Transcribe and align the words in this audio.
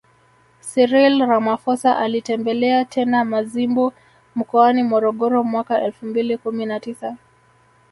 Cyril 0.61 1.25
Ramaphosa 1.27 1.97
alitembelea 1.97 2.85
tena 2.85 3.25
Mazimbu 3.25 3.93
mkoani 4.35 4.83
Morogoro 4.83 5.43
mwaka 5.43 5.81
elfu 5.81 6.05
mbili 6.05 6.37
kumi 6.37 6.65
na 6.65 6.79
tisa 6.79 7.17